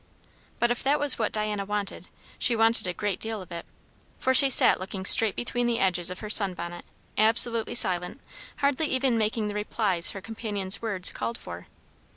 [0.57, 2.07] But if that was what Diana wanted,
[2.39, 3.67] she wanted a great deal of it;
[4.17, 6.85] for she sat looking straight between the edges of her sun bonnet,
[7.19, 8.19] absolutely silent,
[8.57, 11.67] hardly even making the replies her companion's words called for.